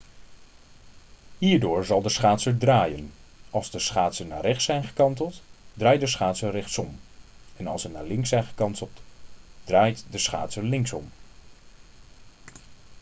[1.37, 3.11] hierdoor zal de schaatser draaien
[3.49, 5.41] als de schaatsen naar rechts zijn gekanteld
[5.73, 6.99] draait de schaatser rechtsom
[7.57, 9.01] en als ze naar links zijn gekanteld
[9.63, 11.11] draait de schaatser linksom